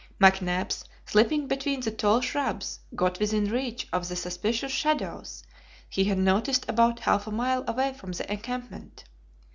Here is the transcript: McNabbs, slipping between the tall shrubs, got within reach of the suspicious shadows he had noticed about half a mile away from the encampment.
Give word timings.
McNabbs, 0.19 0.83
slipping 1.05 1.47
between 1.47 1.81
the 1.81 1.91
tall 1.91 2.21
shrubs, 2.21 2.79
got 2.95 3.19
within 3.19 3.51
reach 3.51 3.87
of 3.93 4.07
the 4.09 4.15
suspicious 4.15 4.71
shadows 4.71 5.43
he 5.91 6.05
had 6.05 6.17
noticed 6.17 6.67
about 6.67 7.01
half 7.01 7.27
a 7.27 7.31
mile 7.31 7.63
away 7.67 7.93
from 7.93 8.11
the 8.13 8.31
encampment. 8.33 9.03